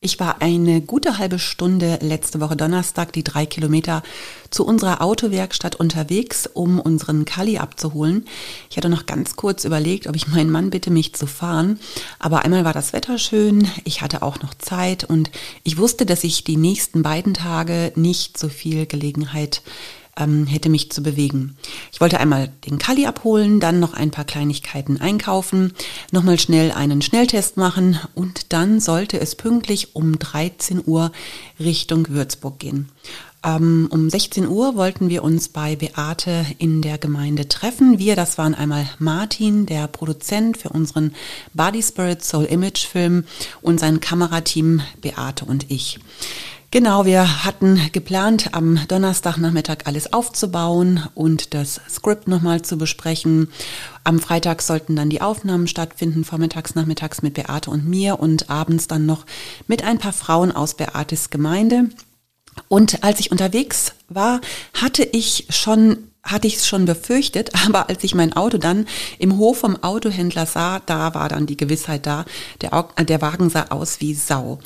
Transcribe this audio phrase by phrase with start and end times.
[0.00, 4.04] Ich war eine gute halbe Stunde letzte Woche Donnerstag die drei Kilometer
[4.48, 8.24] zu unserer Autowerkstatt unterwegs, um unseren Kali abzuholen.
[8.70, 11.80] Ich hatte noch ganz kurz überlegt, ob ich meinen Mann bitte, mich zu fahren.
[12.20, 15.32] Aber einmal war das Wetter schön, ich hatte auch noch Zeit und
[15.64, 19.62] ich wusste, dass ich die nächsten beiden Tage nicht so viel Gelegenheit
[20.18, 21.56] ähm, hätte mich zu bewegen.
[21.92, 25.72] Ich wollte einmal den Kali abholen, dann noch ein paar Kleinigkeiten einkaufen,
[26.10, 31.12] nochmal schnell einen Schnelltest machen und dann sollte es pünktlich um 13 Uhr
[31.58, 32.88] Richtung Würzburg gehen.
[33.44, 37.98] Ähm, um 16 Uhr wollten wir uns bei Beate in der Gemeinde treffen.
[37.98, 41.14] Wir, das waren einmal Martin, der Produzent für unseren
[41.54, 43.24] Body Spirit Soul Image Film
[43.62, 46.00] und sein Kamerateam Beate und ich.
[46.70, 53.48] Genau, wir hatten geplant, am Donnerstagnachmittag alles aufzubauen und das Skript nochmal zu besprechen.
[54.04, 58.86] Am Freitag sollten dann die Aufnahmen stattfinden, vormittags, nachmittags mit Beate und mir und abends
[58.86, 59.24] dann noch
[59.66, 61.88] mit ein paar Frauen aus Beates Gemeinde.
[62.68, 64.40] Und als ich unterwegs war,
[64.74, 68.86] hatte ich schon hatte ich es schon befürchtet, aber als ich mein Auto dann
[69.18, 72.24] im Hof vom Autohändler sah, da war dann die Gewissheit da,
[72.60, 74.58] der, der Wagen sah aus wie Sau.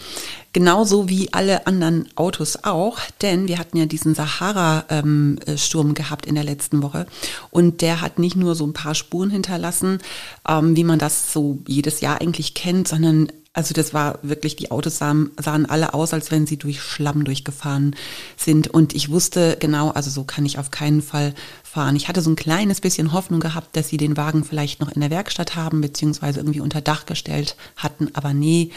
[0.53, 6.35] Genauso wie alle anderen Autos auch, denn wir hatten ja diesen Sahara-Sturm ähm, gehabt in
[6.35, 7.07] der letzten Woche
[7.51, 9.99] und der hat nicht nur so ein paar Spuren hinterlassen,
[10.47, 14.71] ähm, wie man das so jedes Jahr eigentlich kennt, sondern also das war wirklich, die
[14.71, 17.95] Autos sahen, sahen alle aus, als wenn sie durch Schlamm durchgefahren
[18.37, 18.69] sind.
[18.69, 21.95] Und ich wusste genau, also so kann ich auf keinen Fall fahren.
[21.97, 25.03] Ich hatte so ein kleines bisschen Hoffnung gehabt, dass sie den Wagen vielleicht noch in
[25.03, 28.09] der Werkstatt haben, beziehungsweise irgendwie unter Dach gestellt hatten.
[28.15, 28.71] Aber nee,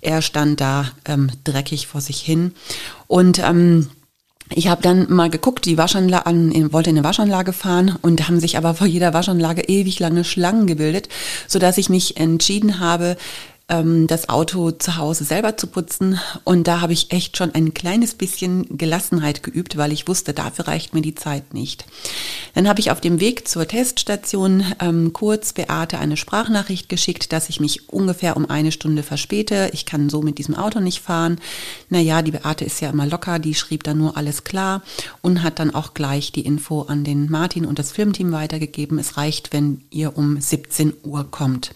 [0.00, 2.52] er stand da ähm, dreckig vor sich hin.
[3.06, 3.90] Und ähm,
[4.50, 8.56] ich habe dann mal geguckt, die Waschanlage, wollte in eine Waschanlage fahren und haben sich
[8.56, 11.08] aber vor jeder Waschanlage ewig lange Schlangen gebildet,
[11.46, 13.16] so dass ich mich entschieden habe,
[13.68, 16.20] ähm, das Auto zu Hause selber zu putzen.
[16.44, 20.68] Und da habe ich echt schon ein kleines bisschen Gelassenheit geübt, weil ich wusste, dafür
[20.68, 21.84] reicht mir die Zeit nicht.
[22.54, 27.48] Dann habe ich auf dem Weg zur Teststation ähm, kurz Beate eine Sprachnachricht geschickt, dass
[27.48, 29.70] ich mich ungefähr um eine Stunde verspäte.
[29.72, 31.40] Ich kann so mit diesem Auto nicht fahren.
[31.90, 34.82] Naja, die Beate ist ja immer locker, die schrieb dann nur alles klar
[35.22, 38.98] und hat dann auch gleich die Info an den Martin und das Filmteam weitergegeben.
[38.98, 41.72] Es reicht, wenn ihr um 17 Uhr kommt.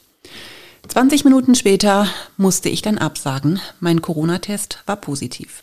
[0.89, 3.61] 20 Minuten später musste ich dann absagen.
[3.81, 5.63] Mein Corona-Test war positiv.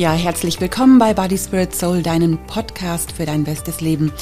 [0.00, 4.14] Ja, herzlich willkommen bei Body Spirit Soul, deinem Podcast für dein bestes Leben.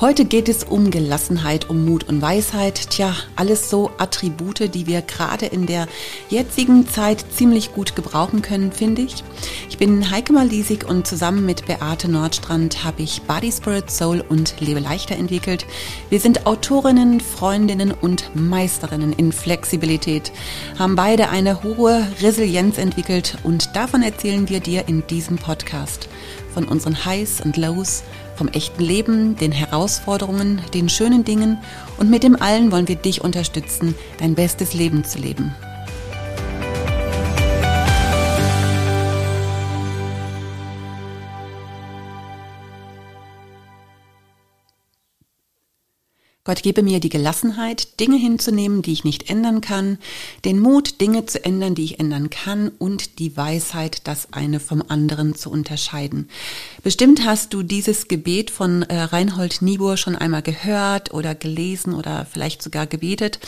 [0.00, 2.90] Heute geht es um Gelassenheit, um Mut und Weisheit.
[2.90, 5.86] Tja, alles so Attribute, die wir gerade in der
[6.30, 9.22] jetzigen Zeit ziemlich gut gebrauchen können, finde ich.
[9.68, 14.56] Ich bin Heike Malisig und zusammen mit Beate Nordstrand habe ich Body Spirit Soul und
[14.58, 15.64] Lebe leichter entwickelt.
[16.08, 20.32] Wir sind Autorinnen, Freundinnen und Meisterinnen in Flexibilität,
[20.76, 26.08] haben beide eine hohe Resilienz entwickelt und davon erzählen wir dir in diesem Podcast.
[26.54, 28.02] Von unseren Highs und Lows,
[28.36, 31.58] vom echten Leben, den Herausforderungen, den schönen Dingen
[31.98, 35.54] und mit dem allen wollen wir dich unterstützen, dein bestes Leben zu leben.
[46.42, 49.98] Gott gebe mir die Gelassenheit, Dinge hinzunehmen, die ich nicht ändern kann,
[50.46, 54.82] den Mut, Dinge zu ändern, die ich ändern kann und die Weisheit, das eine vom
[54.88, 56.30] anderen zu unterscheiden.
[56.82, 62.26] Bestimmt hast du dieses Gebet von äh, Reinhold Niebuhr schon einmal gehört oder gelesen oder
[62.30, 63.38] vielleicht sogar gebetet.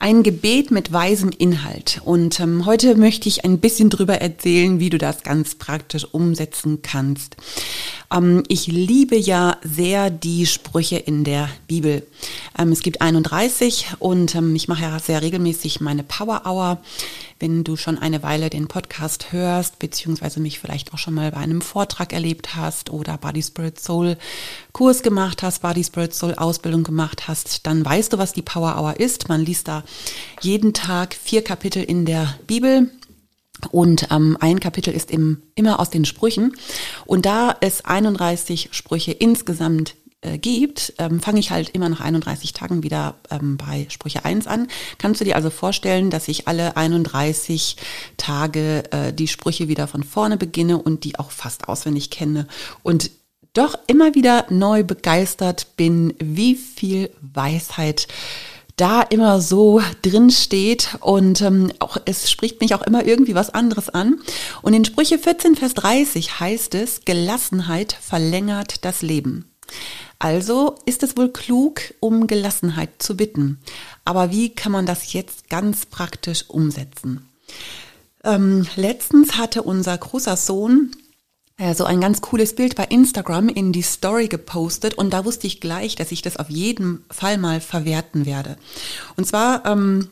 [0.00, 2.00] Ein Gebet mit weisem Inhalt.
[2.04, 6.82] Und ähm, heute möchte ich ein bisschen drüber erzählen, wie du das ganz praktisch umsetzen
[6.82, 7.36] kannst.
[8.12, 12.04] Ähm, ich liebe ja sehr die Sprüche in der Bibel.
[12.58, 16.80] Ähm, es gibt 31 und ähm, ich mache ja sehr regelmäßig meine Power Hour.
[17.38, 21.38] Wenn du schon eine Weile den Podcast hörst, beziehungsweise mich vielleicht auch schon mal bei
[21.38, 24.16] einem Vortrag erlebt hast oder Body Spirit Soul
[24.72, 28.76] Kurs gemacht hast, Body Spirit Soul Ausbildung gemacht hast, dann weißt du, was die Power
[28.78, 29.28] Hour ist.
[29.28, 29.84] Man liest da
[30.40, 32.90] jeden Tag vier Kapitel in der Bibel
[33.70, 36.54] und ähm, ein Kapitel ist im, immer aus den Sprüchen.
[37.06, 39.94] Und da es 31 Sprüche insgesamt
[40.24, 44.46] äh, gibt, ähm, fange ich halt immer nach 31 Tagen wieder ähm, bei Sprüche 1
[44.46, 44.68] an.
[44.98, 47.76] Kannst du dir also vorstellen, dass ich alle 31
[48.16, 52.46] Tage äh, die Sprüche wieder von vorne beginne und die auch fast auswendig kenne
[52.82, 53.10] und
[53.52, 58.08] doch immer wieder neu begeistert bin, wie viel Weisheit
[58.76, 63.50] da immer so drin steht und ähm, auch es spricht mich auch immer irgendwie was
[63.50, 64.20] anderes an.
[64.62, 69.53] Und in Sprüche 14, Vers 30 heißt es, Gelassenheit verlängert das Leben.
[70.18, 73.58] Also ist es wohl klug, um Gelassenheit zu bitten.
[74.04, 77.28] Aber wie kann man das jetzt ganz praktisch umsetzen?
[78.22, 80.92] Ähm, letztens hatte unser großer Sohn
[81.56, 85.46] äh, so ein ganz cooles Bild bei Instagram in die Story gepostet und da wusste
[85.46, 88.56] ich gleich, dass ich das auf jeden Fall mal verwerten werde.
[89.16, 90.10] Und zwar ähm,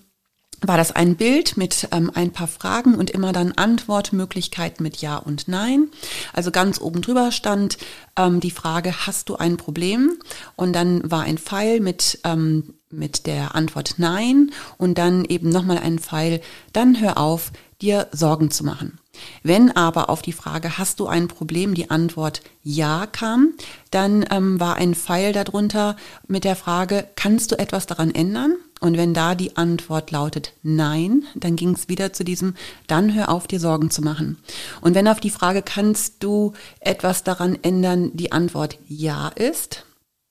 [0.62, 5.16] war das ein Bild mit ähm, ein paar Fragen und immer dann Antwortmöglichkeiten mit Ja
[5.16, 5.88] und Nein.
[6.32, 7.78] Also ganz oben drüber stand
[8.16, 10.18] ähm, die Frage, hast du ein Problem?
[10.56, 15.78] Und dann war ein Pfeil mit, ähm, mit der Antwort Nein und dann eben nochmal
[15.78, 16.40] ein Pfeil,
[16.72, 18.98] dann hör auf, dir Sorgen zu machen.
[19.42, 23.54] Wenn aber auf die Frage, hast du ein Problem, die Antwort Ja kam,
[23.90, 25.96] dann ähm, war ein Pfeil darunter
[26.28, 28.56] mit der Frage, kannst du etwas daran ändern?
[28.82, 32.54] Und wenn da die Antwort lautet Nein, dann ging es wieder zu diesem,
[32.88, 34.38] dann hör auf, dir Sorgen zu machen.
[34.80, 39.86] Und wenn auf die Frage, kannst du etwas daran ändern, die Antwort Ja ist,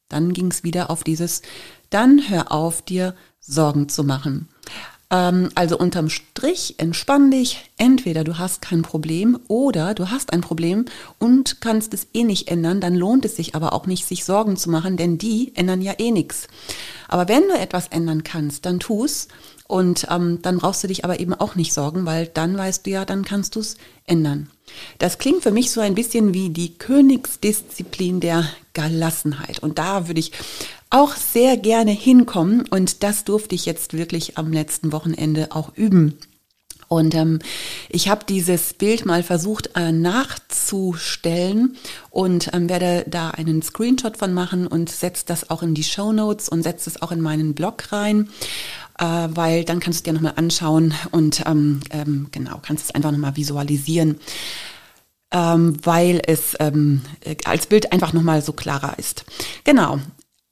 [0.09, 1.43] dann ging es wieder auf dieses,
[1.91, 4.49] dann hör auf, dir Sorgen zu machen.
[5.11, 7.69] Ähm, also unterm Strich entspann dich.
[7.77, 10.85] Entweder du hast kein Problem oder du hast ein Problem
[11.19, 12.79] und kannst es eh nicht ändern.
[12.81, 15.93] Dann lohnt es sich aber auch nicht, sich Sorgen zu machen, denn die ändern ja
[15.97, 16.47] eh nichts.
[17.09, 19.27] Aber wenn du etwas ändern kannst, dann tu's.
[19.67, 22.89] Und ähm, dann brauchst du dich aber eben auch nicht sorgen, weil dann weißt du
[22.89, 24.49] ja, dann kannst du es ändern.
[24.97, 29.59] Das klingt für mich so ein bisschen wie die Königsdisziplin der Gelassenheit.
[29.59, 30.33] Und da würde ich
[30.91, 32.65] auch sehr gerne hinkommen.
[32.69, 36.19] Und das durfte ich jetzt wirklich am letzten Wochenende auch üben.
[36.91, 37.39] Und ähm,
[37.87, 41.77] ich habe dieses Bild mal versucht äh, nachzustellen
[42.09, 46.11] und ähm, werde da einen Screenshot von machen und setze das auch in die Show
[46.11, 48.27] Notes und setze es auch in meinen Blog rein,
[48.99, 53.11] äh, weil dann kannst du dir nochmal anschauen und ähm, ähm, genau, kannst es einfach
[53.11, 54.19] nochmal visualisieren.
[55.33, 57.03] Ähm, weil es ähm,
[57.45, 59.23] als Bild einfach nochmal so klarer ist.
[59.63, 60.01] Genau,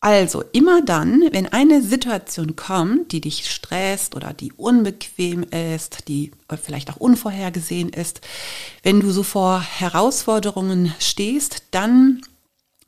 [0.02, 6.32] also immer dann, wenn eine Situation kommt, die dich stresst oder die unbequem ist, die
[6.62, 8.22] vielleicht auch unvorhergesehen ist,
[8.82, 12.22] wenn du so vor Herausforderungen stehst, dann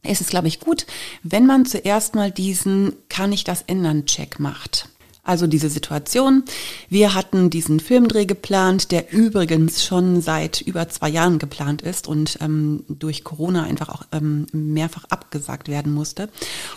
[0.03, 0.87] ist es, glaube ich, gut,
[1.21, 4.87] wenn man zuerst mal diesen Kann ich das ändern Check macht.
[5.23, 6.43] Also diese Situation.
[6.89, 12.39] Wir hatten diesen Filmdreh geplant, der übrigens schon seit über zwei Jahren geplant ist und
[12.41, 16.29] ähm, durch Corona einfach auch ähm, mehrfach abgesagt werden musste.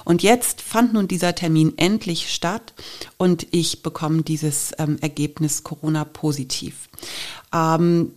[0.04, 2.74] Und jetzt fand nun dieser Termin endlich statt
[3.16, 6.90] und ich bekomme dieses ähm, Ergebnis Corona positiv.
[7.50, 8.12] Ähm,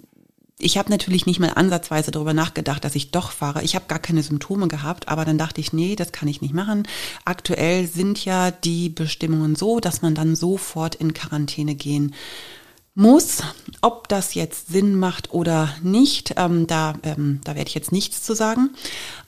[0.59, 3.63] ich habe natürlich nicht mal ansatzweise darüber nachgedacht, dass ich doch fahre.
[3.63, 6.53] Ich habe gar keine Symptome gehabt, aber dann dachte ich, nee, das kann ich nicht
[6.53, 6.87] machen.
[7.25, 12.15] Aktuell sind ja die Bestimmungen so, dass man dann sofort in Quarantäne gehen
[12.95, 13.43] muss.
[13.81, 18.23] Ob das jetzt Sinn macht oder nicht, ähm, da, ähm, da werde ich jetzt nichts
[18.23, 18.71] zu sagen.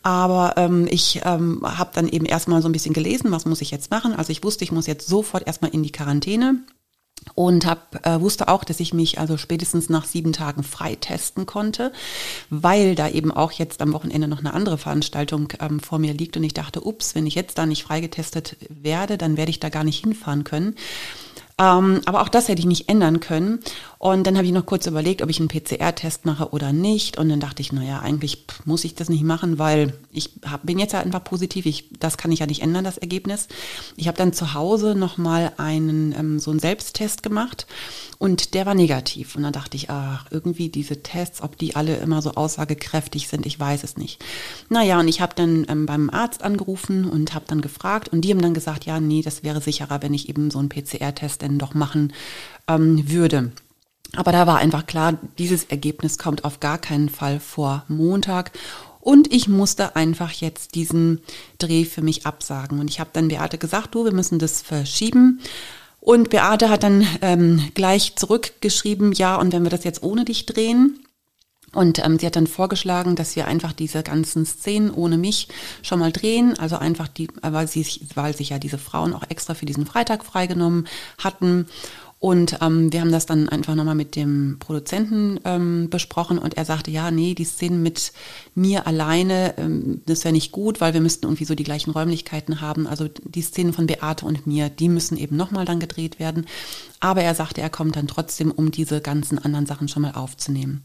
[0.02, 3.70] Aber ähm, ich ähm, habe dann eben erstmal so ein bisschen gelesen, was muss ich
[3.70, 4.14] jetzt machen.
[4.14, 6.64] Also ich wusste, ich muss jetzt sofort erstmal in die Quarantäne
[7.36, 11.46] und hab, äh, wusste auch, dass ich mich also spätestens nach sieben Tagen frei testen
[11.46, 11.92] konnte,
[12.50, 16.38] weil da eben auch jetzt am Wochenende noch eine andere Veranstaltung ähm, vor mir liegt
[16.38, 19.70] und ich dachte, ups, wenn ich jetzt da nicht freigetestet werde, dann werde ich da
[19.70, 20.76] gar nicht hinfahren können.
[21.60, 23.60] Ähm, aber auch das hätte ich nicht ändern können.
[24.00, 27.18] Und dann habe ich noch kurz überlegt, ob ich einen PCR-Test mache oder nicht.
[27.18, 30.80] Und dann dachte ich, naja, eigentlich muss ich das nicht machen, weil ich hab, bin
[30.80, 31.66] jetzt ja einfach positiv.
[31.66, 33.50] Ich, das kann ich ja nicht ändern, das Ergebnis.
[33.98, 37.68] Ich habe dann zu Hause nochmal einen ähm, so einen Selbsttest gemacht
[38.20, 39.36] und der war negativ.
[39.36, 43.46] Und dann dachte ich, ach, irgendwie diese Tests, ob die alle immer so aussagekräftig sind,
[43.46, 44.24] ich weiß es nicht.
[44.70, 48.32] Naja, und ich habe dann ähm, beim Arzt angerufen und habe dann gefragt und die
[48.32, 51.60] haben dann gesagt, ja, nee, das wäre sicherer, wenn ich eben so einen PCR-Test denn
[51.60, 52.14] doch machen
[52.68, 53.52] ähm, würde.
[54.16, 58.52] Aber da war einfach klar, dieses Ergebnis kommt auf gar keinen Fall vor Montag.
[59.02, 61.22] Und ich musste einfach jetzt diesen
[61.58, 62.80] Dreh für mich absagen.
[62.80, 65.40] Und ich habe dann Beate gesagt, du, wir müssen das verschieben.
[66.02, 70.46] Und Beate hat dann ähm, gleich zurückgeschrieben, ja, und wenn wir das jetzt ohne dich
[70.46, 71.00] drehen,
[71.74, 75.48] und ähm, sie hat dann vorgeschlagen, dass wir einfach diese ganzen Szenen ohne mich
[75.84, 76.58] schon mal drehen.
[76.58, 77.86] Also einfach die, weil, sie,
[78.16, 81.68] weil sich ja diese Frauen auch extra für diesen Freitag freigenommen hatten.
[82.22, 86.66] Und ähm, wir haben das dann einfach nochmal mit dem Produzenten ähm, besprochen und er
[86.66, 88.12] sagte, ja, nee, die Szenen mit
[88.56, 92.60] mir alleine, ähm, das wäre nicht gut, weil wir müssten irgendwie so die gleichen Räumlichkeiten
[92.60, 92.88] haben.
[92.88, 96.46] Also die Szenen von Beate und mir, die müssen eben nochmal dann gedreht werden.
[97.00, 100.84] Aber er sagte, er kommt dann trotzdem, um diese ganzen anderen Sachen schon mal aufzunehmen.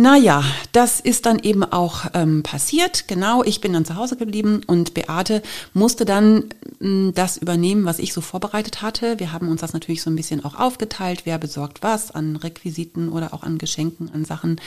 [0.00, 3.08] Naja, das ist dann eben auch ähm, passiert.
[3.08, 5.42] Genau, ich bin dann zu Hause geblieben und Beate
[5.74, 6.44] musste dann
[6.80, 9.18] ähm, das übernehmen, was ich so vorbereitet hatte.
[9.18, 13.08] Wir haben uns das natürlich so ein bisschen auch aufgeteilt, wer besorgt was an Requisiten
[13.08, 14.60] oder auch an Geschenken, an Sachen.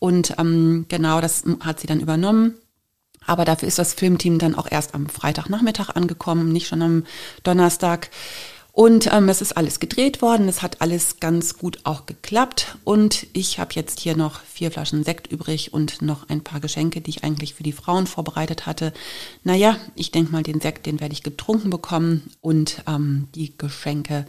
[0.00, 2.52] Und ähm, genau, das hat sie dann übernommen.
[3.24, 7.04] Aber dafür ist das Filmteam dann auch erst am Freitagnachmittag angekommen, nicht schon am
[7.42, 8.10] Donnerstag.
[8.74, 12.76] Und ähm, es ist alles gedreht worden, es hat alles ganz gut auch geklappt.
[12.82, 17.00] Und ich habe jetzt hier noch vier Flaschen Sekt übrig und noch ein paar Geschenke,
[17.00, 18.92] die ich eigentlich für die Frauen vorbereitet hatte.
[19.44, 24.26] Naja, ich denke mal, den Sekt, den werde ich getrunken bekommen und ähm, die Geschenke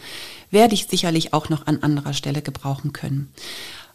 [0.52, 3.34] werde ich sicherlich auch noch an anderer Stelle gebrauchen können.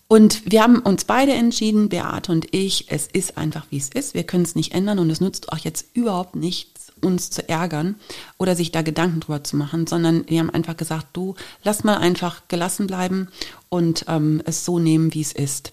[0.08, 4.14] Und wir haben uns beide entschieden, Beate und ich, es ist einfach wie es ist.
[4.14, 7.96] Wir können es nicht ändern und es nutzt auch jetzt überhaupt nichts, uns zu ärgern
[8.38, 11.98] oder sich da Gedanken drüber zu machen, sondern wir haben einfach gesagt, du lass mal
[11.98, 13.28] einfach gelassen bleiben
[13.68, 15.72] und ähm, es so nehmen, wie es ist.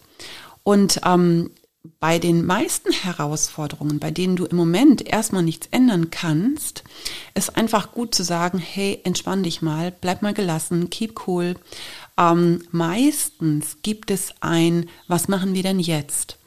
[0.63, 1.51] Und ähm,
[1.99, 6.83] bei den meisten Herausforderungen, bei denen du im Moment erstmal nichts ändern kannst,
[7.33, 11.55] ist einfach gut zu sagen, hey, entspann dich mal, bleib mal gelassen, keep cool
[12.17, 16.37] ähm, meistens gibt es ein, was machen wir denn jetzt?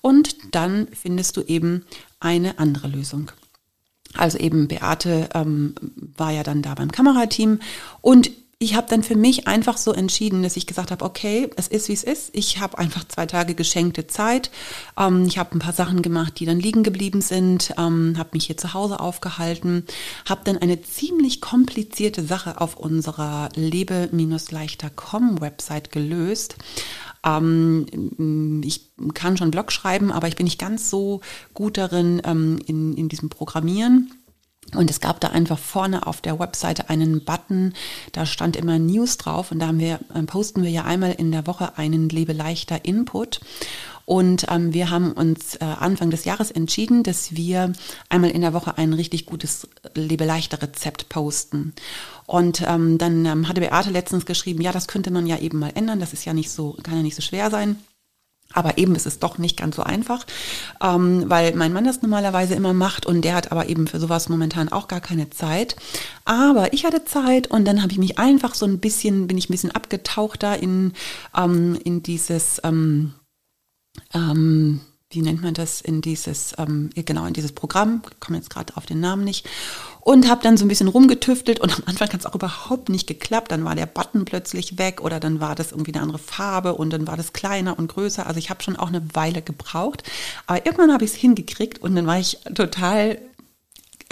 [0.00, 1.84] Und dann findest du eben
[2.20, 3.32] eine andere Lösung.
[4.16, 5.74] Also eben Beate ähm,
[6.16, 7.60] war ja dann da beim Kamerateam.
[8.00, 11.68] Und ich habe dann für mich einfach so entschieden, dass ich gesagt habe, okay, es
[11.68, 12.30] ist wie es ist.
[12.32, 14.50] Ich habe einfach zwei Tage geschenkte Zeit.
[14.98, 18.46] Ähm, ich habe ein paar Sachen gemacht, die dann liegen geblieben sind, ähm, habe mich
[18.46, 19.84] hier zu Hause aufgehalten,
[20.26, 26.56] habe dann eine ziemlich komplizierte Sache auf unserer lebe-leichter.com Website gelöst.
[27.26, 31.20] Ähm, ich kann schon Blog schreiben, aber ich bin nicht ganz so
[31.52, 34.12] gut darin ähm, in, in diesem Programmieren.
[34.74, 37.72] Und es gab da einfach vorne auf der Webseite einen Button,
[38.12, 41.30] da stand immer News drauf und da haben wir, äh, posten wir ja einmal in
[41.30, 43.40] der Woche einen Lebeleichter Input.
[44.06, 47.72] Und ähm, wir haben uns äh, Anfang des Jahres entschieden, dass wir
[48.08, 51.74] einmal in der Woche ein richtig gutes Lebeleichter Rezept posten.
[52.24, 55.72] Und ähm, dann ähm, hatte Beate letztens geschrieben, ja, das könnte man ja eben mal
[55.74, 57.76] ändern, das ist ja nicht so, kann ja nicht so schwer sein.
[58.56, 60.26] Aber eben ist es doch nicht ganz so einfach,
[60.82, 64.28] ähm, weil mein Mann das normalerweise immer macht und der hat aber eben für sowas
[64.28, 65.76] momentan auch gar keine Zeit.
[66.24, 69.48] Aber ich hatte Zeit und dann habe ich mich einfach so ein bisschen, bin ich
[69.48, 70.92] ein bisschen abgetaucht da in,
[71.36, 73.14] ähm, in dieses, ähm,
[74.14, 78.76] ähm, wie nennt man das, in dieses, ähm, genau, in dieses Programm, komme jetzt gerade
[78.76, 79.48] auf den Namen nicht
[80.00, 83.06] und habe dann so ein bisschen rumgetüftelt und am Anfang hat es auch überhaupt nicht
[83.06, 83.52] geklappt.
[83.52, 86.90] Dann war der Button plötzlich weg oder dann war das irgendwie eine andere Farbe und
[86.90, 88.26] dann war das kleiner und größer.
[88.26, 90.02] Also ich habe schon auch eine Weile gebraucht,
[90.46, 93.18] aber irgendwann habe ich es hingekriegt und dann war ich total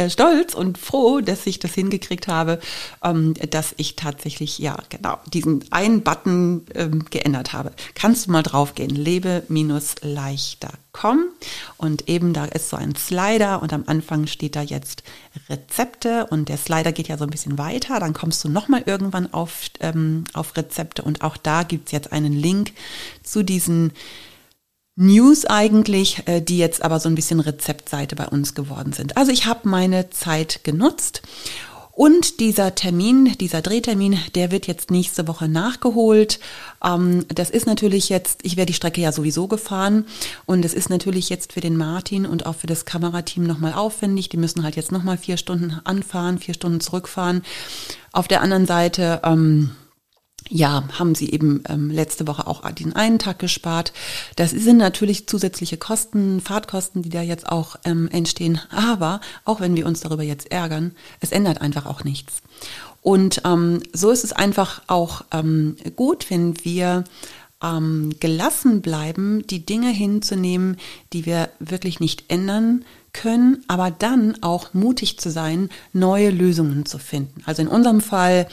[0.08, 2.58] stolz und froh, dass ich das hingekriegt habe,
[3.02, 7.72] ähm, dass ich tatsächlich, ja, genau, diesen einen Button ähm, geändert habe.
[7.94, 11.26] Kannst du mal draufgehen, lebe-leichter.com.
[11.76, 15.04] Und eben da ist so ein Slider und am Anfang steht da jetzt
[15.48, 19.32] Rezepte und der Slider geht ja so ein bisschen weiter, dann kommst du nochmal irgendwann
[19.32, 22.72] auf, ähm, auf Rezepte und auch da gibt's jetzt einen Link
[23.22, 23.92] zu diesen
[24.96, 29.16] News eigentlich, äh, die jetzt aber so ein bisschen Rezeptseite bei uns geworden sind.
[29.16, 31.22] Also ich habe meine Zeit genutzt
[31.96, 36.40] und dieser Termin, dieser Drehtermin, der wird jetzt nächste Woche nachgeholt.
[36.84, 40.06] Ähm, das ist natürlich jetzt, ich werde die Strecke ja sowieso gefahren
[40.44, 44.28] und es ist natürlich jetzt für den Martin und auch für das Kamerateam nochmal aufwendig.
[44.28, 47.44] Die müssen halt jetzt nochmal vier Stunden anfahren, vier Stunden zurückfahren.
[48.12, 49.70] Auf der anderen Seite, ähm,
[50.50, 53.92] ja, haben sie eben ähm, letzte Woche auch den einen Tag gespart.
[54.36, 58.60] Das sind natürlich zusätzliche Kosten, Fahrtkosten, die da jetzt auch ähm, entstehen.
[58.70, 62.42] Aber auch wenn wir uns darüber jetzt ärgern, es ändert einfach auch nichts.
[63.00, 67.04] Und ähm, so ist es einfach auch ähm, gut, wenn wir
[67.62, 70.76] ähm, gelassen bleiben, die Dinge hinzunehmen,
[71.12, 72.84] die wir wirklich nicht ändern
[73.14, 77.42] können, aber dann auch mutig zu sein, neue Lösungen zu finden.
[77.46, 78.48] Also in unserem Fall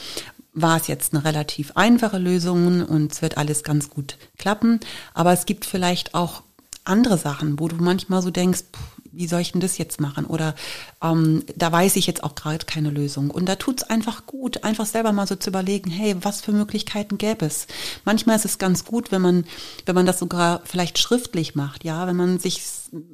[0.52, 4.80] war es jetzt eine relativ einfache Lösung und es wird alles ganz gut klappen.
[5.14, 6.42] Aber es gibt vielleicht auch
[6.84, 8.64] andere Sachen, wo du manchmal so denkst,
[9.12, 10.24] wie soll ich denn das jetzt machen?
[10.24, 10.54] Oder
[11.02, 13.30] ähm, da weiß ich jetzt auch gerade keine Lösung.
[13.30, 16.52] Und da tut es einfach gut, einfach selber mal so zu überlegen, hey, was für
[16.52, 17.66] Möglichkeiten gäbe es?
[18.04, 19.44] Manchmal ist es ganz gut, wenn man,
[19.84, 22.62] wenn man das sogar vielleicht schriftlich macht, ja, wenn man sich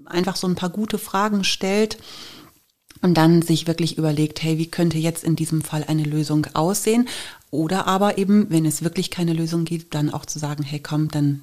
[0.07, 1.99] einfach so ein paar gute Fragen stellt
[3.02, 7.09] und dann sich wirklich überlegt, hey, wie könnte jetzt in diesem Fall eine Lösung aussehen?
[7.50, 11.09] Oder aber eben, wenn es wirklich keine Lösung gibt, dann auch zu sagen, hey, komm,
[11.09, 11.43] dann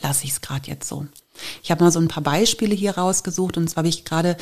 [0.00, 1.06] lasse ich es gerade jetzt so.
[1.62, 4.36] Ich habe mal so ein paar Beispiele hier rausgesucht und zwar habe ich gerade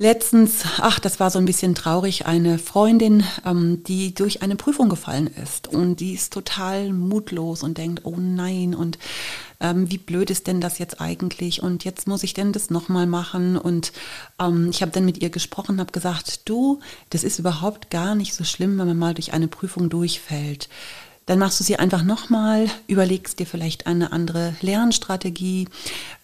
[0.00, 4.88] Letztens, ach, das war so ein bisschen traurig, eine Freundin, ähm, die durch eine Prüfung
[4.88, 5.66] gefallen ist.
[5.66, 8.96] Und die ist total mutlos und denkt, oh nein, und
[9.58, 11.64] ähm, wie blöd ist denn das jetzt eigentlich?
[11.64, 13.56] Und jetzt muss ich denn das nochmal machen?
[13.56, 13.92] Und
[14.38, 16.78] ähm, ich habe dann mit ihr gesprochen, habe gesagt, du,
[17.10, 20.68] das ist überhaupt gar nicht so schlimm, wenn man mal durch eine Prüfung durchfällt
[21.28, 25.68] Dann machst du sie einfach nochmal, überlegst dir vielleicht eine andere Lernstrategie,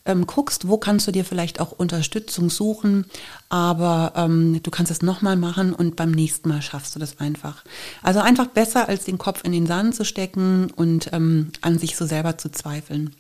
[0.07, 3.05] ähm, guckst, wo kannst du dir vielleicht auch Unterstützung suchen,
[3.51, 7.65] aber ähm, du kannst es nochmal machen und beim nächsten Mal schaffst du das einfach.
[8.03, 11.99] Also einfach besser, als den Kopf in den Sand zu stecken und ähm, an sich
[11.99, 13.15] so selber zu zweifeln.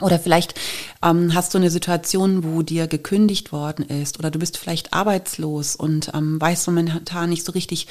[0.00, 0.54] Oder vielleicht
[1.02, 5.74] ähm, hast du eine Situation, wo dir gekündigt worden ist oder du bist vielleicht arbeitslos
[5.76, 7.86] und ähm, weißt momentan nicht so richtig,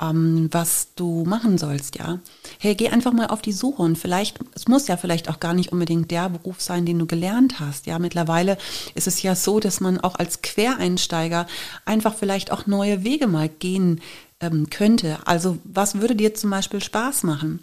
[0.00, 2.18] ähm, was du machen sollst, ja.
[2.58, 5.54] Hey, geh einfach mal auf die Suche und vielleicht, es muss ja vielleicht auch gar
[5.54, 7.98] nicht unbedingt der Beruf sein, den du gelernt hast, ja.
[7.98, 8.58] Mittlerweile
[8.94, 11.46] ist es ja so, dass man auch als Quereinsteiger
[11.86, 14.00] einfach vielleicht auch neue Wege mal gehen
[14.40, 15.18] ähm, könnte.
[15.24, 17.60] Also was würde dir zum Beispiel Spaß machen?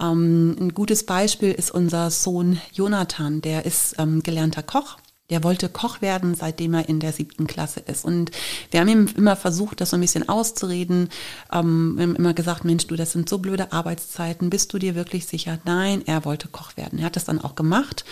[0.00, 4.98] Ähm, ein gutes Beispiel ist unser Sohn Jonathan, der ist ähm, gelernter Koch.
[5.30, 8.04] Der wollte Koch werden, seitdem er in der siebten Klasse ist.
[8.04, 8.30] Und
[8.70, 11.08] wir haben ihm immer versucht, das so ein bisschen auszureden.
[11.50, 14.50] Ähm, wir haben immer gesagt, Mensch, du, das sind so blöde Arbeitszeiten.
[14.50, 15.58] Bist du dir wirklich sicher?
[15.64, 16.98] Nein, er wollte Koch werden.
[16.98, 18.04] Er hat das dann auch gemacht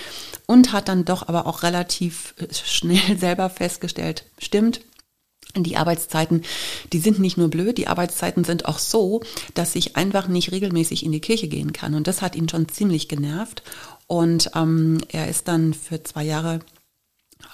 [0.46, 4.80] und hat dann doch aber auch relativ äh, schnell selber festgestellt, stimmt,
[5.56, 6.42] die Arbeitszeiten,
[6.92, 9.22] die sind nicht nur blöd, die Arbeitszeiten sind auch so,
[9.54, 11.94] dass ich einfach nicht regelmäßig in die Kirche gehen kann.
[11.94, 13.62] Und das hat ihn schon ziemlich genervt.
[14.06, 16.60] Und ähm, er ist dann für zwei Jahre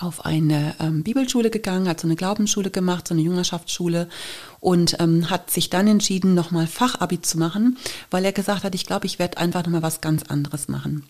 [0.00, 4.08] auf eine ähm, Bibelschule gegangen, hat so eine Glaubensschule gemacht, so eine Jüngerschaftsschule
[4.60, 7.78] und ähm, hat sich dann entschieden, nochmal Fachabi zu machen,
[8.10, 11.08] weil er gesagt hat, ich glaube, ich werde einfach nochmal was ganz anderes machen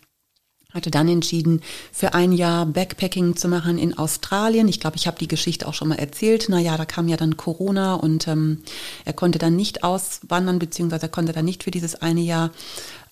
[0.77, 4.69] hatte dann entschieden, für ein Jahr Backpacking zu machen in Australien.
[4.69, 6.49] Ich glaube, ich habe die Geschichte auch schon mal erzählt.
[6.49, 8.63] Naja, da kam ja dann Corona und ähm,
[9.05, 12.51] er konnte dann nicht auswandern, beziehungsweise er konnte dann nicht für dieses eine Jahr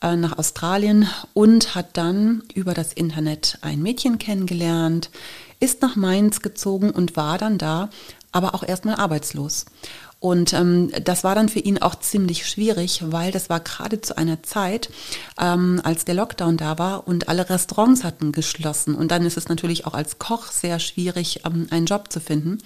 [0.03, 5.11] äh, nach Australien und hat dann über das Internet ein Mädchen kennengelernt,
[5.59, 7.89] ist nach Mainz gezogen und war dann da,
[8.31, 9.65] aber auch erstmal arbeitslos.
[10.25, 14.17] Und ähm, das war dann für ihn auch ziemlich schwierig, weil das war gerade zu
[14.17, 14.89] einer Zeit,
[15.39, 18.95] ähm, als der Lockdown da war und alle Restaurants hatten geschlossen.
[18.95, 22.57] Und dann ist es natürlich auch als Koch sehr schwierig, ähm, einen Job zu finden.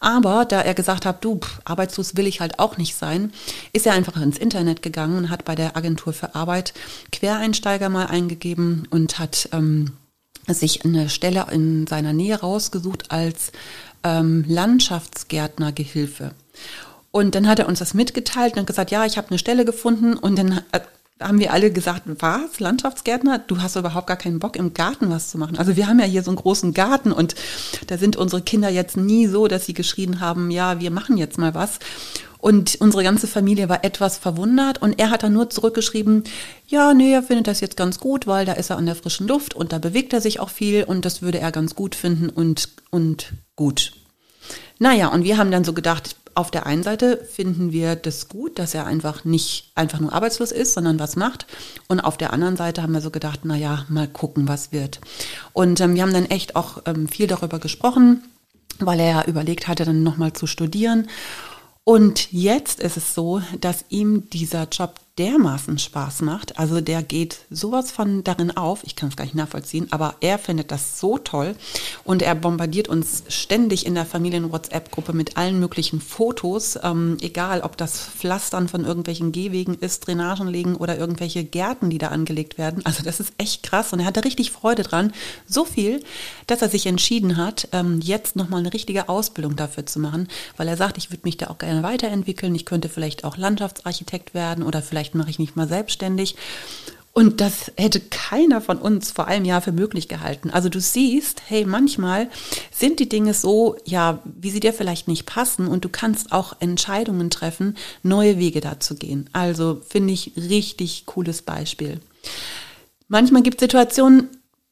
[0.00, 3.32] Aber da er gesagt hat, du, pff, arbeitslos will ich halt auch nicht sein,
[3.72, 6.74] ist er einfach ins Internet gegangen und hat bei der Agentur für Arbeit
[7.10, 9.92] Quereinsteiger mal eingegeben und hat ähm,
[10.46, 13.52] sich eine Stelle in seiner Nähe rausgesucht als
[14.04, 16.32] ähm, Landschaftsgärtnergehilfe.
[17.10, 20.14] Und dann hat er uns das mitgeteilt und gesagt, ja, ich habe eine Stelle gefunden.
[20.14, 20.80] Und dann äh,
[21.20, 23.38] haben wir alle gesagt, was, Landschaftsgärtner?
[23.40, 25.58] Du hast überhaupt gar keinen Bock, im Garten was zu machen.
[25.58, 27.34] Also wir haben ja hier so einen großen Garten und
[27.86, 31.38] da sind unsere Kinder jetzt nie so, dass sie geschrien haben, ja, wir machen jetzt
[31.38, 31.78] mal was.
[32.40, 36.22] Und unsere ganze Familie war etwas verwundert und er hat dann nur zurückgeschrieben,
[36.68, 39.26] ja, nee, er findet das jetzt ganz gut, weil da ist er an der frischen
[39.26, 42.28] Luft und da bewegt er sich auch viel und das würde er ganz gut finden
[42.28, 43.92] und, und gut.
[44.78, 48.60] Naja, und wir haben dann so gedacht, auf der einen Seite finden wir das gut,
[48.60, 51.46] dass er einfach nicht einfach nur arbeitslos ist, sondern was macht.
[51.88, 55.00] Und auf der anderen Seite haben wir so gedacht, na ja, mal gucken, was wird.
[55.52, 58.22] Und ähm, wir haben dann echt auch ähm, viel darüber gesprochen,
[58.78, 61.08] weil er ja überlegt hatte, dann nochmal zu studieren.
[61.82, 66.58] Und jetzt ist es so, dass ihm dieser Job dermaßen Spaß macht.
[66.58, 70.38] Also der geht sowas von darin auf, ich kann es gar nicht nachvollziehen, aber er
[70.38, 71.56] findet das so toll
[72.04, 77.76] und er bombardiert uns ständig in der Familien-WhatsApp-Gruppe mit allen möglichen Fotos, ähm, egal ob
[77.76, 82.84] das Pflastern von irgendwelchen Gehwegen ist, Drainagen legen oder irgendwelche Gärten, die da angelegt werden.
[82.86, 85.12] Also das ist echt krass und er hatte richtig Freude dran.
[85.46, 86.02] So viel,
[86.46, 90.68] dass er sich entschieden hat, ähm, jetzt nochmal eine richtige Ausbildung dafür zu machen, weil
[90.68, 92.54] er sagt, ich würde mich da auch gerne weiterentwickeln.
[92.54, 96.36] Ich könnte vielleicht auch Landschaftsarchitekt werden oder vielleicht vielleicht mache ich mich mal selbstständig.
[97.12, 100.50] Und das hätte keiner von uns vor einem Jahr für möglich gehalten.
[100.50, 102.28] Also du siehst, hey, manchmal
[102.70, 106.54] sind die Dinge so, ja, wie sie dir vielleicht nicht passen und du kannst auch
[106.60, 109.28] Entscheidungen treffen, neue Wege da zu gehen.
[109.32, 112.00] Also finde ich richtig cooles Beispiel.
[113.08, 114.28] Manchmal gibt es Situationen,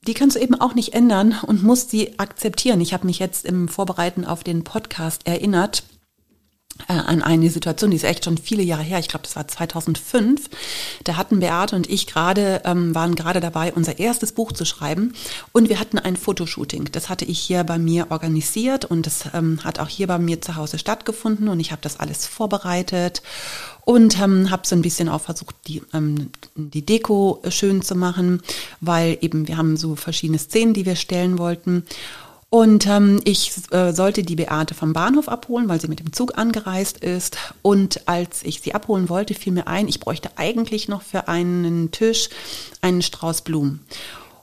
[0.07, 2.81] die kannst du eben auch nicht ändern und musst sie akzeptieren.
[2.81, 5.83] Ich habe mich jetzt im Vorbereiten auf den Podcast erinnert,
[6.89, 10.49] an eine Situation, die ist echt schon viele Jahre her, ich glaube, das war 2005.
[11.05, 15.15] Da hatten Beate und ich gerade, ähm, waren gerade dabei, unser erstes Buch zu schreiben
[15.53, 16.89] und wir hatten ein Fotoshooting.
[16.93, 20.41] Das hatte ich hier bei mir organisiert und das ähm, hat auch hier bei mir
[20.41, 23.23] zu Hause stattgefunden und ich habe das alles vorbereitet
[23.85, 28.43] und ähm, habe so ein bisschen auch versucht, die, ähm, die Deko schön zu machen,
[28.81, 31.85] weil eben wir haben so verschiedene Szenen, die wir stellen wollten.
[32.49, 36.39] Und ähm, ich äh, sollte die Beate vom Bahnhof abholen, weil sie mit dem Zug
[36.39, 37.37] angereist ist.
[37.63, 41.91] Und als ich sie abholen wollte, fiel mir ein, ich bräuchte eigentlich noch für einen
[41.91, 42.29] Tisch
[42.81, 43.85] einen Strauß Blumen.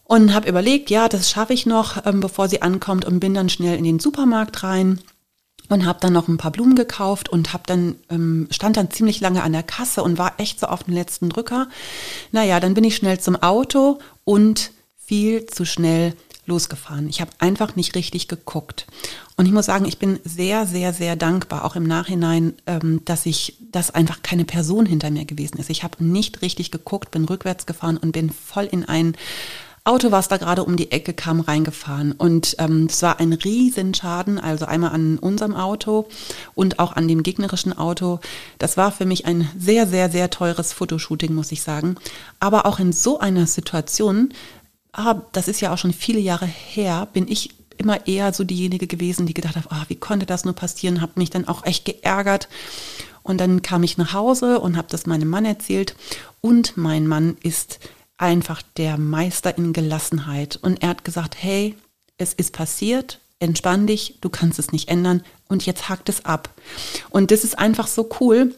[0.03, 3.49] Und habe überlegt, ja, das schaffe ich noch, ähm, bevor sie ankommt und bin dann
[3.49, 4.99] schnell in den Supermarkt rein
[5.69, 9.21] und habe dann noch ein paar Blumen gekauft und habe dann ähm, stand dann ziemlich
[9.21, 11.69] lange an der Kasse und war echt so auf den letzten Drücker.
[12.31, 16.13] Naja, dann bin ich schnell zum Auto und viel zu schnell
[16.45, 17.09] losgefahren.
[17.09, 18.85] Ich habe einfach nicht richtig geguckt.
[19.35, 23.25] Und ich muss sagen, ich bin sehr, sehr, sehr dankbar, auch im Nachhinein, ähm, dass
[23.25, 25.69] ich, dass einfach keine Person hinter mir gewesen ist.
[25.69, 29.15] Ich habe nicht richtig geguckt, bin rückwärts gefahren und bin voll in ein
[29.85, 32.13] Auto, was da gerade um die Ecke kam, reingefahren.
[32.13, 36.07] Und ähm, es war ein Riesenschaden, also einmal an unserem Auto
[36.55, 38.21] und auch an dem gegnerischen Auto.
[38.59, 41.97] Das war für mich ein sehr, sehr, sehr teures Fotoshooting, muss ich sagen.
[42.39, 44.33] Aber auch in so einer Situation,
[44.93, 48.87] ah, das ist ja auch schon viele Jahre her, bin ich immer eher so diejenige
[48.87, 51.85] gewesen, die gedacht hat, oh, wie konnte das nur passieren, habe mich dann auch echt
[51.85, 52.47] geärgert.
[53.23, 55.95] Und dann kam ich nach Hause und habe das meinem Mann erzählt.
[56.41, 57.79] Und mein Mann ist
[58.17, 60.57] einfach der Meister in Gelassenheit.
[60.57, 61.75] Und er hat gesagt, hey,
[62.17, 66.49] es ist passiert, entspann dich, du kannst es nicht ändern und jetzt hakt es ab.
[67.09, 68.53] Und das ist einfach so cool,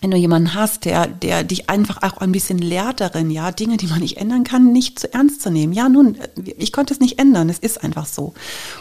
[0.00, 3.76] wenn du jemanden hast, der, der dich einfach auch ein bisschen lehrt darin, ja, Dinge,
[3.76, 5.72] die man nicht ändern kann, nicht zu ernst zu nehmen.
[5.72, 6.18] Ja, nun,
[6.56, 8.34] ich konnte es nicht ändern, es ist einfach so.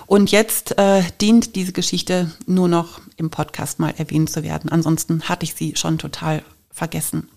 [0.06, 4.70] Und jetzt äh, dient diese Geschichte nur noch im Podcast mal erwähnt zu werden.
[4.70, 6.44] Ansonsten hatte ich sie schon total
[6.78, 7.28] vergessen.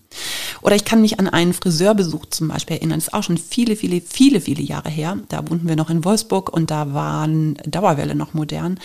[0.61, 2.99] Oder ich kann mich an einen Friseurbesuch zum Beispiel erinnern.
[2.99, 5.17] Das ist auch schon viele, viele, viele, viele Jahre her.
[5.29, 8.79] Da wohnten wir noch in Wolfsburg und da waren Dauerwelle noch modern.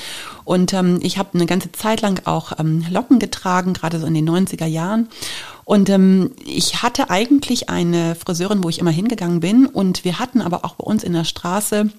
[0.45, 4.15] Und ähm, ich habe eine ganze Zeit lang auch ähm, Locken getragen, gerade so in
[4.15, 5.09] den 90er Jahren.
[5.65, 9.67] Und ähm, ich hatte eigentlich eine Friseurin, wo ich immer hingegangen bin.
[9.67, 11.91] Und wir hatten aber auch bei uns in der Straße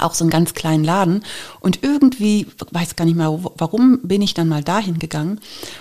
[0.00, 1.24] auch so einen ganz kleinen Laden.
[1.60, 5.40] Und irgendwie, weiß gar nicht mehr, warum bin ich dann mal dahin gegangen.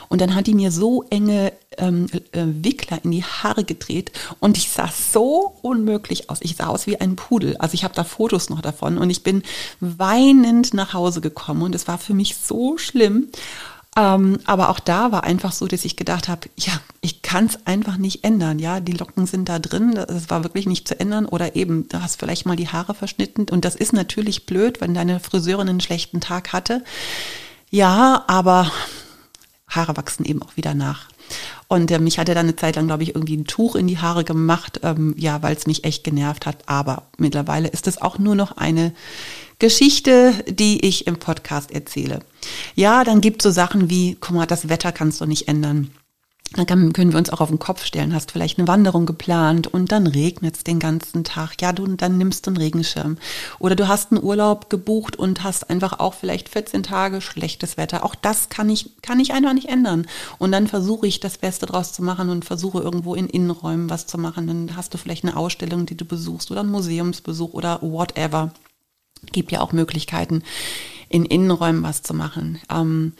[0.10, 4.58] Und dann hat die mir so enge ähm, äh, Wickler in die Haare gedreht und
[4.58, 6.39] ich sah so unmöglich aus.
[6.41, 7.58] Ich sah aus wie ein Pudel.
[7.58, 9.43] Also ich habe da Fotos noch davon und ich bin
[9.80, 13.30] weinend nach Hause gekommen und es war für mich so schlimm.
[13.97, 17.65] Ähm, aber auch da war einfach so, dass ich gedacht habe, ja, ich kann es
[17.65, 18.60] einfach nicht ändern.
[18.60, 21.25] Ja, die Locken sind da drin, das war wirklich nicht zu ändern.
[21.25, 23.47] Oder eben, du hast vielleicht mal die Haare verschnitten.
[23.49, 26.83] Und das ist natürlich blöd, wenn deine Friseurin einen schlechten Tag hatte.
[27.71, 28.71] Ja, aber
[29.67, 31.07] Haare wachsen eben auch wieder nach.
[31.67, 33.97] Und äh, mich hatte dann eine Zeit lang, glaube ich, irgendwie ein Tuch in die
[33.97, 36.57] Haare gemacht, ähm, ja, weil es mich echt genervt hat.
[36.67, 38.93] Aber mittlerweile ist es auch nur noch eine
[39.60, 42.20] Geschichte, die ich im Podcast erzähle.
[42.76, 45.91] Ja, dann gibt so Sachen wie, guck mal, das Wetter kannst du nicht ändern.
[46.56, 48.13] Dann können wir uns auch auf den Kopf stellen.
[48.13, 51.62] Hast vielleicht eine Wanderung geplant und dann regnet es den ganzen Tag.
[51.62, 53.17] Ja, du dann nimmst du einen Regenschirm.
[53.60, 58.06] Oder du hast einen Urlaub gebucht und hast einfach auch vielleicht 14 Tage schlechtes Wetter.
[58.06, 60.08] Auch das kann ich, kann ich einfach nicht ändern.
[60.38, 64.08] Und dann versuche ich das Beste draus zu machen und versuche irgendwo in Innenräumen was
[64.08, 64.48] zu machen.
[64.48, 68.54] Dann hast du vielleicht eine Ausstellung, die du besuchst oder einen Museumsbesuch oder whatever.
[69.32, 70.43] Gibt ja auch Möglichkeiten,
[71.10, 72.60] in Innenräumen was zu machen.
[72.69, 73.13] Ähm,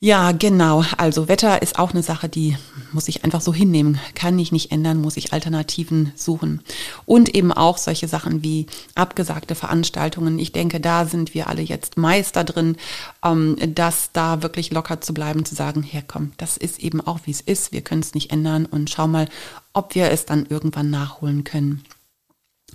[0.00, 0.84] ja, genau.
[0.96, 2.56] Also Wetter ist auch eine Sache, die
[2.92, 3.98] muss ich einfach so hinnehmen.
[4.14, 6.62] Kann ich nicht ändern, muss ich Alternativen suchen.
[7.04, 10.38] Und eben auch solche Sachen wie abgesagte Veranstaltungen.
[10.38, 12.76] Ich denke, da sind wir alle jetzt Meister drin,
[13.24, 17.32] ähm, dass da wirklich locker zu bleiben, zu sagen, herkomm, das ist eben auch wie
[17.32, 17.72] es ist.
[17.72, 19.28] Wir können es nicht ändern und schau mal,
[19.72, 21.82] ob wir es dann irgendwann nachholen können.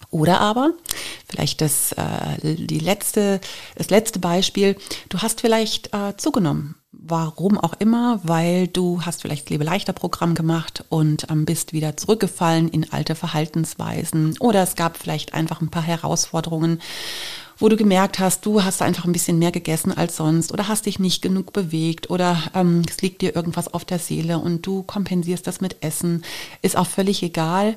[0.09, 0.71] Oder aber,
[1.27, 3.39] vielleicht das, äh, die letzte,
[3.75, 4.75] das letzte Beispiel,
[5.09, 6.75] du hast vielleicht äh, zugenommen.
[6.91, 11.97] Warum auch immer, weil du hast vielleicht Lebe leichter Programm gemacht und ähm, bist wieder
[11.97, 14.35] zurückgefallen in alte Verhaltensweisen.
[14.39, 16.79] Oder es gab vielleicht einfach ein paar Herausforderungen,
[17.57, 20.85] wo du gemerkt hast, du hast einfach ein bisschen mehr gegessen als sonst oder hast
[20.85, 24.83] dich nicht genug bewegt oder ähm, es liegt dir irgendwas auf der Seele und du
[24.83, 26.23] kompensierst das mit Essen.
[26.61, 27.75] Ist auch völlig egal.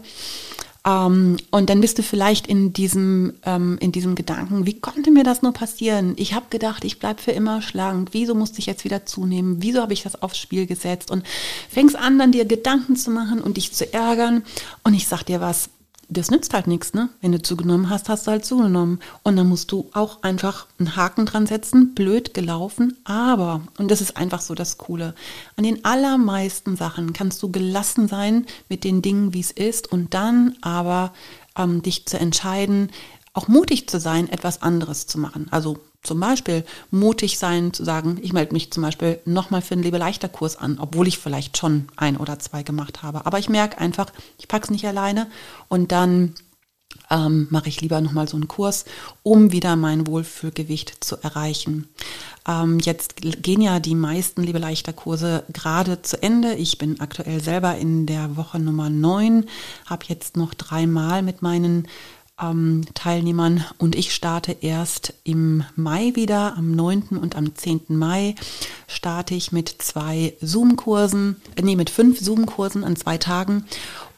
[0.86, 5.24] Ähm, und dann bist du vielleicht in diesem, ähm, in diesem Gedanken, wie konnte mir
[5.24, 6.14] das nur passieren?
[6.16, 8.10] Ich habe gedacht, ich bleibe für immer schlank.
[8.12, 9.56] Wieso musste ich jetzt wieder zunehmen?
[9.60, 11.10] Wieso habe ich das aufs Spiel gesetzt?
[11.10, 11.26] Und
[11.68, 14.44] fängst an, dann dir Gedanken zu machen und dich zu ärgern.
[14.84, 15.70] Und ich sag dir was,
[16.08, 17.08] das nützt halt nichts, ne?
[17.20, 19.00] Wenn du zugenommen hast, hast du halt zugenommen.
[19.22, 24.00] Und dann musst du auch einfach einen Haken dran setzen, blöd gelaufen, aber, und das
[24.00, 25.14] ist einfach so das Coole,
[25.56, 30.14] an den allermeisten Sachen kannst du gelassen sein mit den Dingen, wie es ist, und
[30.14, 31.12] dann aber
[31.56, 32.90] ähm, dich zu entscheiden,
[33.32, 35.48] auch mutig zu sein, etwas anderes zu machen.
[35.50, 39.82] Also zum Beispiel mutig sein, zu sagen, ich melde mich zum Beispiel nochmal für einen
[39.82, 43.26] Lebeleichter-Kurs an, obwohl ich vielleicht schon ein oder zwei gemacht habe.
[43.26, 45.26] Aber ich merke einfach, ich packe es nicht alleine
[45.68, 46.34] und dann
[47.10, 48.84] ähm, mache ich lieber nochmal so einen Kurs,
[49.22, 51.88] um wieder mein Wohlfühlgewicht zu erreichen.
[52.48, 56.54] Ähm, jetzt gehen ja die meisten Lebeleichter-Kurse gerade zu Ende.
[56.54, 59.46] Ich bin aktuell selber in der Woche Nummer 9,
[59.86, 61.88] habe jetzt noch dreimal mit meinen
[62.40, 67.18] ähm, Teilnehmern und ich starte erst im Mai wieder, am 9.
[67.20, 67.82] und am 10.
[67.88, 68.34] Mai
[68.86, 73.64] starte ich mit zwei Zoom-Kursen, äh, nee, mit fünf Zoom-Kursen an zwei Tagen.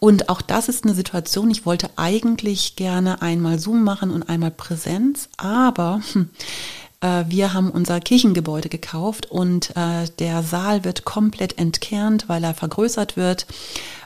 [0.01, 4.51] Und auch das ist eine Situation, ich wollte eigentlich gerne einmal Zoom machen und einmal
[4.51, 6.31] Präsenz, aber hm,
[7.01, 13.17] wir haben unser Kirchengebäude gekauft und äh, der Saal wird komplett entkernt, weil er vergrößert
[13.17, 13.47] wird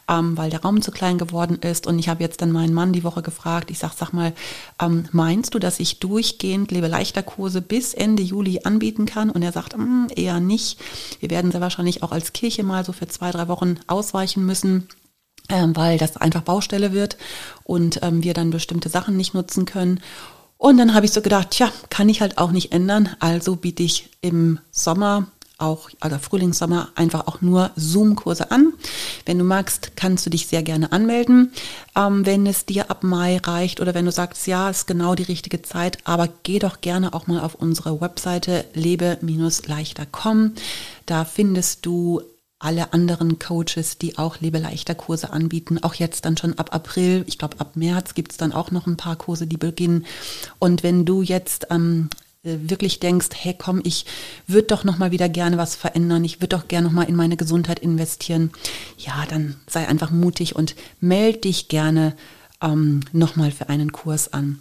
[0.08, 1.86] ähm, weil der Raum zu klein geworden ist.
[1.86, 4.32] Und ich habe jetzt dann meinen Mann die Woche gefragt, ich sage, sag mal,
[4.80, 9.30] ähm, meinst du, dass ich durchgehend Lebe leichter Kurse bis Ende Juli anbieten kann?
[9.30, 10.78] Und er sagt, mm, eher nicht.
[11.20, 14.88] Wir werden sehr wahrscheinlich auch als Kirche mal so für zwei, drei Wochen ausweichen müssen.
[15.48, 17.16] Ähm, weil das einfach Baustelle wird
[17.64, 20.00] und wir dann bestimmte Sachen nicht nutzen können.
[20.62, 23.08] Und dann habe ich so gedacht, tja, kann ich halt auch nicht ändern.
[23.18, 25.26] Also biete ich im Sommer
[25.58, 28.72] auch, also Frühling, Sommer, einfach auch nur Zoom-Kurse an.
[29.26, 31.50] Wenn du magst, kannst du dich sehr gerne anmelden,
[31.96, 35.24] ähm, wenn es dir ab Mai reicht oder wenn du sagst, ja, ist genau die
[35.24, 40.52] richtige Zeit, aber geh doch gerne auch mal auf unsere Webseite lebe-leichter.com.
[41.06, 42.22] Da findest du
[42.62, 47.38] alle anderen Coaches, die auch Lebeleichter Kurse anbieten, auch jetzt dann schon ab April, ich
[47.38, 50.06] glaube ab März gibt es dann auch noch ein paar Kurse, die beginnen.
[50.58, 52.08] Und wenn du jetzt ähm,
[52.44, 54.06] äh, wirklich denkst, hey komm, ich
[54.46, 57.16] würde doch noch mal wieder gerne was verändern, ich würde doch gerne noch mal in
[57.16, 58.50] meine Gesundheit investieren,
[58.98, 62.14] ja, dann sei einfach mutig und melde dich gerne
[62.60, 64.60] ähm, noch für einen Kurs an.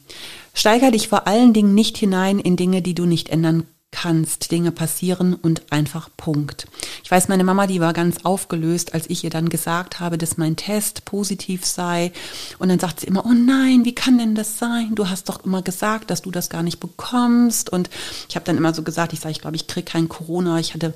[0.53, 4.71] Steiger dich vor allen Dingen nicht hinein in Dinge, die du nicht ändern kannst, Dinge
[4.71, 6.67] passieren und einfach Punkt.
[7.11, 10.37] Ich weiß, meine Mama, die war ganz aufgelöst, als ich ihr dann gesagt habe, dass
[10.37, 12.13] mein Test positiv sei.
[12.57, 14.95] Und dann sagt sie immer, oh nein, wie kann denn das sein?
[14.95, 17.69] Du hast doch immer gesagt, dass du das gar nicht bekommst.
[17.69, 17.89] Und
[18.29, 20.57] ich habe dann immer so gesagt, ich sage, ich glaube, ich kriege kein Corona.
[20.59, 20.93] Ich hatte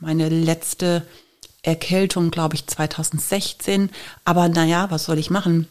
[0.00, 1.06] meine letzte
[1.60, 3.90] Erkältung, glaube ich, 2016.
[4.24, 5.68] Aber naja, was soll ich machen?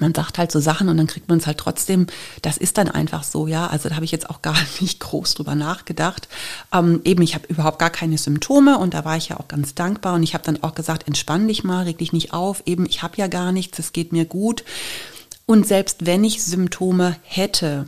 [0.00, 2.06] Man sagt halt so Sachen und dann kriegt man es halt trotzdem.
[2.42, 3.66] Das ist dann einfach so, ja.
[3.66, 6.28] Also da habe ich jetzt auch gar nicht groß drüber nachgedacht.
[6.72, 9.74] Ähm, eben, ich habe überhaupt gar keine Symptome und da war ich ja auch ganz
[9.74, 12.62] dankbar und ich habe dann auch gesagt, entspann dich mal, reg dich nicht auf.
[12.66, 14.64] Eben, ich habe ja gar nichts, es geht mir gut.
[15.46, 17.86] Und selbst wenn ich Symptome hätte,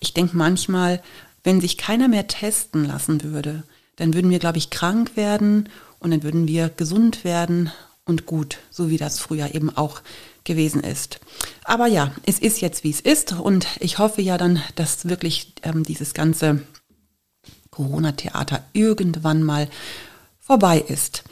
[0.00, 1.02] ich denke manchmal,
[1.42, 3.64] wenn sich keiner mehr testen lassen würde,
[3.96, 7.70] dann würden wir, glaube ich, krank werden und dann würden wir gesund werden
[8.06, 10.00] und gut, so wie das früher eben auch
[10.44, 11.20] gewesen ist.
[11.64, 15.54] Aber ja, es ist jetzt, wie es ist und ich hoffe ja dann, dass wirklich
[15.62, 16.62] ähm, dieses ganze
[17.70, 19.68] Corona-Theater irgendwann mal
[20.38, 21.24] vorbei ist.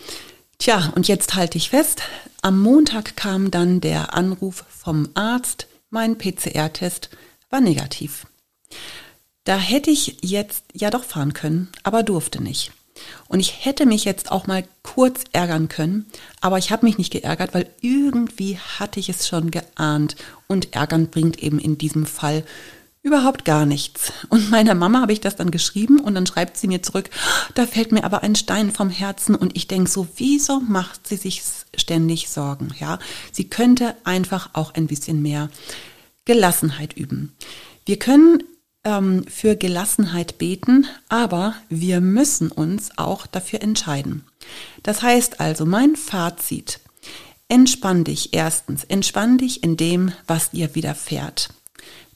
[0.58, 2.02] Tja, und jetzt halte ich fest,
[2.40, 7.10] am Montag kam dann der Anruf vom Arzt, mein PCR-Test
[7.50, 8.26] war negativ.
[9.44, 12.72] Da hätte ich jetzt ja doch fahren können, aber durfte nicht.
[13.28, 16.06] Und ich hätte mich jetzt auch mal kurz ärgern können,
[16.40, 20.16] aber ich habe mich nicht geärgert, weil irgendwie hatte ich es schon geahnt.
[20.46, 22.44] Und ärgern bringt eben in diesem Fall
[23.02, 24.12] überhaupt gar nichts.
[24.28, 27.10] Und meiner Mama habe ich das dann geschrieben und dann schreibt sie mir zurück,
[27.54, 31.16] da fällt mir aber ein Stein vom Herzen und ich denke so, wieso macht sie
[31.16, 31.42] sich
[31.76, 32.72] ständig Sorgen?
[32.78, 32.98] Ja,
[33.32, 35.50] sie könnte einfach auch ein bisschen mehr
[36.24, 37.32] Gelassenheit üben.
[37.84, 38.44] Wir können
[38.84, 44.24] ähm, für Gelassenheit beten, aber wir müssen uns auch dafür entscheiden.
[44.82, 46.80] Das heißt also, mein Fazit,
[47.48, 51.50] entspann dich erstens, entspann dich in dem, was dir widerfährt.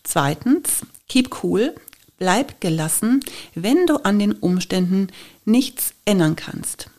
[0.03, 1.75] Zweitens, keep cool,
[2.19, 3.21] bleib gelassen,
[3.55, 5.09] wenn du an den Umständen
[5.45, 6.91] nichts ändern kannst.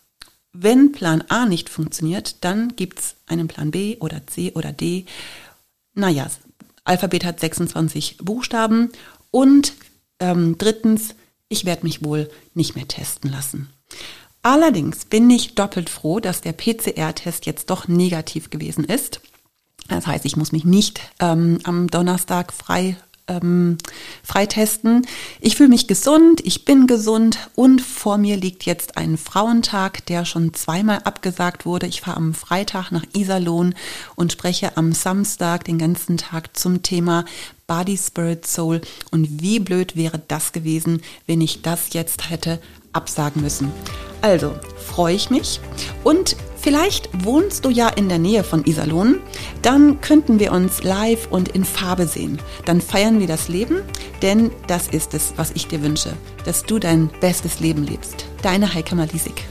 [0.53, 5.05] Wenn Plan A nicht funktioniert, dann gibt es einen Plan B oder C oder D.
[5.93, 6.27] Naja,
[6.83, 8.91] Alphabet hat 26 Buchstaben
[9.31, 9.73] und
[10.19, 11.15] ähm, drittens,
[11.49, 13.69] ich werde mich wohl nicht mehr testen lassen.
[14.41, 19.21] Allerdings bin ich doppelt froh, dass der PCR-Test jetzt doch negativ gewesen ist.
[19.87, 23.77] Das heißt, ich muss mich nicht ähm, am Donnerstag frei ähm,
[24.23, 25.05] freitesten.
[25.41, 30.25] Ich fühle mich gesund, ich bin gesund und vor mir liegt jetzt ein Frauentag, der
[30.25, 31.87] schon zweimal abgesagt wurde.
[31.87, 33.75] Ich fahre am Freitag nach Iserlohn
[34.15, 37.25] und spreche am Samstag den ganzen Tag zum Thema
[37.67, 38.81] Body, Spirit, Soul.
[39.11, 42.59] Und wie blöd wäre das gewesen, wenn ich das jetzt hätte
[42.93, 43.71] absagen müssen.
[44.21, 45.59] Also freue ich mich
[46.03, 49.19] und vielleicht wohnst du ja in der Nähe von Iserlohn,
[49.61, 52.39] dann könnten wir uns live und in Farbe sehen.
[52.65, 53.83] Dann feiern wir das Leben,
[54.23, 56.13] denn das ist es, was ich dir wünsche,
[56.45, 58.25] dass du dein bestes Leben lebst.
[58.41, 59.45] Deine Heike Malisik.